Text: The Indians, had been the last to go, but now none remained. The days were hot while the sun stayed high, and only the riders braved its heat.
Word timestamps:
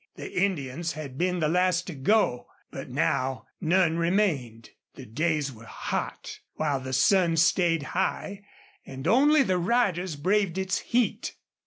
The 0.15 0.35
Indians, 0.35 0.93
had 0.93 1.15
been 1.15 1.37
the 1.41 1.47
last 1.47 1.85
to 1.85 1.93
go, 1.93 2.47
but 2.71 2.89
now 2.89 3.45
none 3.61 3.97
remained. 3.97 4.71
The 4.95 5.05
days 5.05 5.53
were 5.53 5.65
hot 5.67 6.39
while 6.55 6.79
the 6.79 6.91
sun 6.91 7.37
stayed 7.37 7.83
high, 7.93 8.41
and 8.83 9.07
only 9.07 9.43
the 9.43 9.59
riders 9.59 10.15
braved 10.15 10.57
its 10.57 10.79
heat. 10.79 11.35